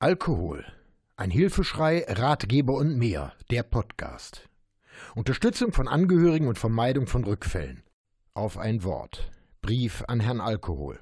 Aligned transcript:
Alkohol. 0.00 0.64
Ein 1.16 1.32
Hilfeschrei, 1.32 2.04
Ratgeber 2.06 2.74
und 2.74 2.96
mehr. 2.96 3.32
Der 3.50 3.64
Podcast. 3.64 4.48
Unterstützung 5.16 5.72
von 5.72 5.88
Angehörigen 5.88 6.46
und 6.46 6.56
Vermeidung 6.56 7.08
von 7.08 7.24
Rückfällen. 7.24 7.82
Auf 8.32 8.58
ein 8.58 8.84
Wort. 8.84 9.32
Brief 9.60 10.04
an 10.06 10.20
Herrn 10.20 10.40
Alkohol. 10.40 11.00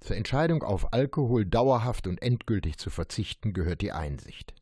Zur 0.00 0.16
Entscheidung 0.16 0.62
auf 0.62 0.94
Alkohol 0.94 1.44
dauerhaft 1.44 2.06
und 2.06 2.22
endgültig 2.22 2.78
zu 2.78 2.88
verzichten 2.88 3.52
gehört 3.52 3.82
die 3.82 3.92
Einsicht. 3.92 4.54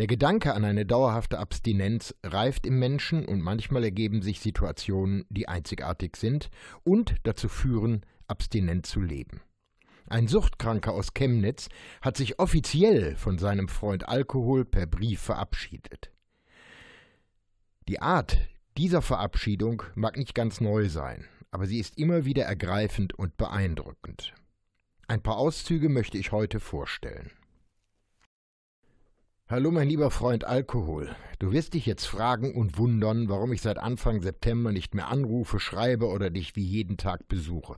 Der 0.00 0.08
Gedanke 0.08 0.52
an 0.54 0.64
eine 0.64 0.84
dauerhafte 0.84 1.38
Abstinenz 1.38 2.12
reift 2.24 2.66
im 2.66 2.80
Menschen 2.80 3.24
und 3.24 3.40
manchmal 3.40 3.84
ergeben 3.84 4.20
sich 4.20 4.40
Situationen, 4.40 5.26
die 5.28 5.46
einzigartig 5.46 6.16
sind 6.16 6.50
und 6.82 7.14
dazu 7.22 7.48
führen, 7.48 8.04
abstinent 8.26 8.84
zu 8.84 9.00
leben. 9.00 9.42
Ein 10.06 10.26
Suchtkranker 10.26 10.92
aus 10.92 11.14
Chemnitz 11.14 11.68
hat 12.00 12.16
sich 12.16 12.38
offiziell 12.38 13.16
von 13.16 13.38
seinem 13.38 13.68
Freund 13.68 14.08
Alkohol 14.08 14.64
per 14.64 14.86
Brief 14.86 15.20
verabschiedet. 15.20 16.10
Die 17.88 18.00
Art 18.00 18.38
dieser 18.76 19.02
Verabschiedung 19.02 19.82
mag 19.94 20.16
nicht 20.16 20.34
ganz 20.34 20.60
neu 20.60 20.88
sein, 20.88 21.26
aber 21.50 21.66
sie 21.66 21.78
ist 21.78 21.98
immer 21.98 22.24
wieder 22.24 22.44
ergreifend 22.44 23.12
und 23.12 23.36
beeindruckend. 23.36 24.32
Ein 25.08 25.22
paar 25.22 25.36
Auszüge 25.36 25.88
möchte 25.88 26.18
ich 26.18 26.32
heute 26.32 26.60
vorstellen. 26.60 27.32
Hallo 29.48 29.72
mein 29.72 29.88
lieber 29.88 30.12
Freund 30.12 30.44
Alkohol. 30.44 31.16
Du 31.40 31.50
wirst 31.50 31.74
dich 31.74 31.84
jetzt 31.84 32.04
fragen 32.04 32.54
und 32.54 32.78
wundern, 32.78 33.28
warum 33.28 33.52
ich 33.52 33.62
seit 33.62 33.78
Anfang 33.78 34.22
September 34.22 34.70
nicht 34.70 34.94
mehr 34.94 35.08
anrufe, 35.08 35.58
schreibe 35.58 36.06
oder 36.06 36.30
dich 36.30 36.54
wie 36.54 36.62
jeden 36.62 36.96
Tag 36.96 37.26
besuche. 37.26 37.74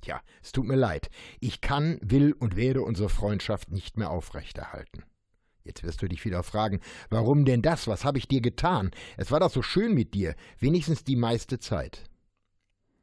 Tja, 0.00 0.20
es 0.42 0.52
tut 0.52 0.66
mir 0.66 0.76
leid. 0.76 1.10
Ich 1.40 1.60
kann, 1.60 1.98
will 2.02 2.32
und 2.32 2.56
werde 2.56 2.82
unsere 2.82 3.08
Freundschaft 3.08 3.70
nicht 3.70 3.96
mehr 3.96 4.10
aufrechterhalten. 4.10 5.04
Jetzt 5.62 5.82
wirst 5.82 6.00
du 6.00 6.08
dich 6.08 6.24
wieder 6.24 6.42
fragen, 6.42 6.80
warum 7.10 7.44
denn 7.44 7.62
das? 7.62 7.86
Was 7.86 8.04
habe 8.04 8.18
ich 8.18 8.26
dir 8.26 8.40
getan? 8.40 8.90
Es 9.16 9.30
war 9.30 9.40
doch 9.40 9.50
so 9.50 9.62
schön 9.62 9.94
mit 9.94 10.14
dir, 10.14 10.34
wenigstens 10.58 11.04
die 11.04 11.16
meiste 11.16 11.58
Zeit. 11.58 12.04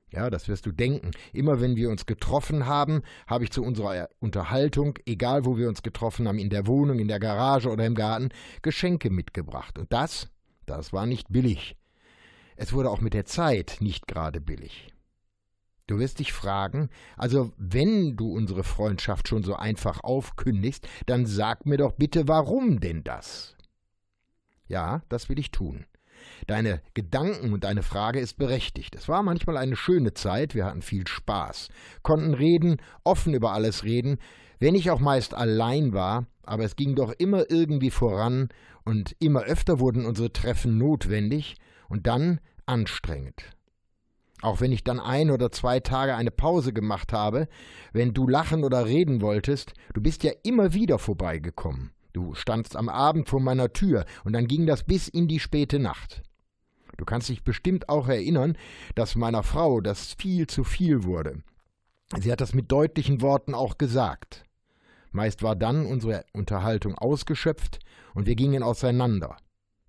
Ja, 0.09 0.30
das 0.30 0.47
wirst 0.47 0.66
du 0.66 0.71
denken. 0.71 1.11
Immer 1.33 1.59
wenn 1.59 1.75
wir 1.75 1.89
uns 1.89 2.05
getroffen 2.05 2.66
haben, 2.66 3.02
habe 3.27 3.43
ich 3.43 3.52
zu 3.52 3.61
unserer 3.61 4.09
Unterhaltung, 4.19 4.97
egal 5.05 5.45
wo 5.45 5.58
wir 5.58 5.67
uns 5.67 5.83
getroffen 5.83 6.27
haben, 6.27 6.39
in 6.39 6.49
der 6.49 6.66
Wohnung, 6.66 6.99
in 6.99 7.09
der 7.09 7.19
Garage 7.19 7.69
oder 7.69 7.86
im 7.86 7.95
Garten, 7.95 8.30
Geschenke 8.61 9.09
mitgebracht. 9.09 9.77
Und 9.77 9.91
das, 9.91 10.30
das 10.66 10.93
war 10.93 11.05
nicht 11.05 11.27
billig. 11.30 11.75
Es 12.55 12.73
wurde 12.73 12.89
auch 12.89 13.02
mit 13.02 13.14
der 13.14 13.25
Zeit 13.25 13.77
nicht 13.81 14.08
gerade 14.08 14.41
billig. 14.41 14.88
Du 15.88 15.99
wirst 15.99 16.19
dich 16.19 16.33
fragen, 16.33 16.89
also 17.16 17.53
wenn 17.57 18.17
du 18.17 18.30
unsere 18.33 18.66
Freundschaft 18.66 19.30
schon 19.30 19.43
so 19.43 19.55
einfach 19.55 20.03
aufkündigst, 20.03 20.85
dann 21.05 21.25
sag 21.25 21.66
mir 21.66 21.77
doch 21.77 21.93
bitte, 21.93 22.27
warum 22.27 22.81
denn 22.81 23.05
das? 23.05 23.55
Ja, 24.67 25.02
das 25.08 25.30
will 25.30 25.39
ich 25.39 25.52
tun. 25.52 25.85
Deine 26.45 26.81
Gedanken 26.93 27.53
und 27.53 27.63
deine 27.63 27.83
Frage 27.83 28.19
ist 28.19 28.33
berechtigt. 28.33 28.95
Es 28.95 29.08
war 29.08 29.23
manchmal 29.23 29.55
eine 29.55 29.77
schöne 29.77 30.13
Zeit, 30.13 30.55
wir 30.55 30.65
hatten 30.65 30.81
viel 30.81 31.08
Spaß, 31.08 31.69
konnten 32.03 32.33
reden, 32.33 32.77
offen 33.05 33.33
über 33.33 33.53
alles 33.53 33.85
reden, 33.85 34.17
wenn 34.59 34.75
ich 34.75 34.91
auch 34.91 34.99
meist 34.99 35.33
allein 35.33 35.93
war, 35.93 36.25
aber 36.43 36.65
es 36.65 36.75
ging 36.75 36.95
doch 36.95 37.13
immer 37.17 37.49
irgendwie 37.49 37.91
voran 37.91 38.49
und 38.83 39.15
immer 39.19 39.43
öfter 39.43 39.80
wurden 39.80 40.05
unsere 40.05 40.33
Treffen 40.33 40.77
notwendig 40.77 41.55
und 41.88 42.08
dann 42.08 42.41
anstrengend. 42.65 43.56
Auch 44.41 44.61
wenn 44.61 44.71
ich 44.71 44.83
dann 44.83 44.99
ein 44.99 45.31
oder 45.31 45.52
zwei 45.52 45.80
Tage 45.80 46.16
eine 46.16 46.31
Pause 46.31 46.71
gemacht 46.71 47.11
habe, 47.11 47.47
wenn 47.91 48.13
du 48.13 48.27
lachen 48.27 48.63
oder 48.63 48.85
reden 48.85 49.21
wolltest, 49.21 49.73
du 49.93 50.02
bist 50.02 50.23
ja 50.23 50.31
immer 50.43 50.73
wieder 50.73 50.99
vorbeigekommen. 50.99 51.91
Du 52.13 52.35
standst 52.35 52.75
am 52.75 52.89
Abend 52.89 53.30
vor 53.30 53.39
meiner 53.39 53.73
Tür, 53.73 54.05
und 54.23 54.33
dann 54.33 54.47
ging 54.47 54.65
das 54.65 54.83
bis 54.83 55.08
in 55.08 55.27
die 55.27 55.39
späte 55.39 55.80
Nacht. 55.80 56.21
Du 56.97 57.05
kannst 57.05 57.30
dich 57.30 57.43
bestimmt 57.43 57.89
auch 57.89 58.08
erinnern, 58.08 58.58
dass 58.95 59.15
meiner 59.15 59.43
Frau 59.43 59.81
das 59.81 60.14
viel 60.14 60.48
zu 60.48 60.64
viel 60.64 61.04
wurde. 61.04 61.43
Sie 62.19 62.31
hat 62.31 62.42
das 62.42 62.54
mit 62.54 62.71
deutlichen 62.71 63.21
Worten 63.21 63.54
auch 63.54 63.77
gesagt. 63.77 64.45
Meist 65.11 65.43
war 65.43 65.55
dann 65.55 65.86
unsere 65.86 66.25
Unterhaltung 66.33 66.95
ausgeschöpft 66.95 67.80
und 68.14 68.25
wir 68.27 68.36
gingen 68.36 68.64
auseinander. 68.64 69.37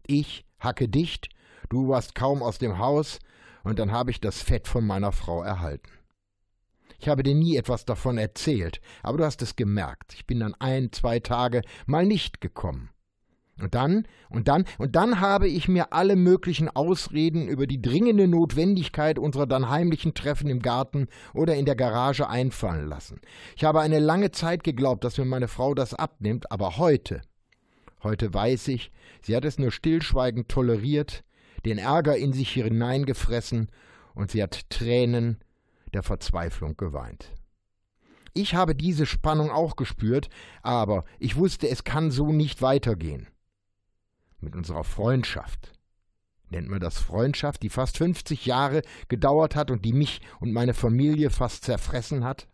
Ich 0.07 0.45
hacke 0.59 0.89
dicht, 0.89 1.29
du 1.69 1.89
warst 1.89 2.15
kaum 2.15 2.43
aus 2.43 2.59
dem 2.59 2.79
Haus, 2.79 3.19
und 3.69 3.79
dann 3.79 3.93
habe 3.93 4.11
ich 4.11 4.21
das 4.21 4.41
Fett 4.41 4.67
von 4.67 4.87
meiner 4.87 5.13
Frau 5.13 5.43
erhalten. 5.43 5.91
Ich 6.99 7.09
habe 7.09 7.23
dir 7.23 7.35
nie 7.35 7.57
etwas 7.57 7.85
davon 7.85 8.17
erzählt, 8.17 8.81
aber 9.03 9.19
du 9.19 9.25
hast 9.25 9.43
es 9.43 9.57
gemerkt. 9.57 10.15
Ich 10.15 10.27
bin 10.27 10.41
dann 10.41 10.55
ein, 10.59 10.91
zwei 10.91 11.21
Tage 11.21 11.61
mal 11.87 12.07
nicht 12.07 12.41
gekommen. 12.41 12.89
Und 13.61 13.75
dann, 13.75 14.07
und 14.31 14.49
dann, 14.49 14.65
und 14.79 14.97
dann 14.97 15.21
habe 15.21 15.49
ich 15.49 15.69
mir 15.69 15.93
alle 15.93 16.17
möglichen 16.17 16.69
Ausreden 16.69 17.47
über 17.47 17.67
die 17.67 17.83
dringende 17.83 18.27
Notwendigkeit 18.27 19.19
unserer 19.19 19.47
dann 19.47 19.69
heimlichen 19.69 20.15
Treffen 20.15 20.49
im 20.49 20.63
Garten 20.63 21.09
oder 21.35 21.55
in 21.57 21.67
der 21.67 21.77
Garage 21.77 22.29
einfallen 22.29 22.89
lassen. 22.89 23.21
Ich 23.55 23.65
habe 23.65 23.81
eine 23.81 23.99
lange 23.99 24.31
Zeit 24.31 24.65
geglaubt, 24.65 25.05
dass 25.05 25.19
mir 25.19 25.25
meine 25.25 25.49
Frau 25.49 25.75
das 25.75 25.93
abnimmt, 25.93 26.51
aber 26.51 26.79
heute, 26.79 27.21
heute 28.03 28.33
weiß 28.33 28.69
ich, 28.69 28.93
sie 29.21 29.37
hat 29.37 29.45
es 29.45 29.59
nur 29.59 29.73
stillschweigend 29.73 30.49
toleriert, 30.49 31.25
den 31.69 31.79
Ärger 31.79 32.17
in 32.17 32.33
sich 32.33 32.53
hineingefressen 32.53 33.69
und 34.15 34.31
sie 34.31 34.43
hat 34.43 34.71
Tränen 34.71 35.39
der 35.93 36.03
Verzweiflung 36.03 36.77
geweint. 36.77 37.31
Ich 38.35 38.55
habe 38.55 38.75
diese 38.75 39.07
Spannung 39.07 39.51
auch 39.51 39.77
gespürt, 39.77 40.29
aber 40.63 41.05
ich 41.19 41.37
wusste, 41.37 41.69
es 41.69 41.85
kann 41.85 42.11
so 42.11 42.33
nicht 42.33 42.63
weitergehen. 42.63 43.27
Mit 44.41 44.55
unserer 44.55 44.85
Freundschaft. 44.85 45.73
Nennt 46.51 46.69
man 46.69 46.81
das 46.81 46.99
Freundschaft, 46.99 47.63
die 47.63 47.69
fast 47.69 47.99
50 47.99 48.47
Jahre 48.47 48.83
gedauert 49.09 49.55
hat 49.55 49.71
und 49.71 49.85
die 49.85 49.93
mich 49.93 50.21
und 50.41 50.53
meine 50.53 50.73
Familie 50.73 51.31
fast 51.31 51.65
zerfressen 51.65 52.25
hat? 52.25 52.49